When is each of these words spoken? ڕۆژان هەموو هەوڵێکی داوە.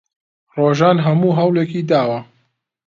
ڕۆژان 0.55 0.97
هەموو 1.05 1.37
هەوڵێکی 1.39 1.81
داوە. 1.89 2.19